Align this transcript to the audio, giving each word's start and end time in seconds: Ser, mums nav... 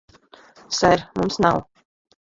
Ser, 0.79 0.93
mums 1.21 1.39
nav... 1.47 1.63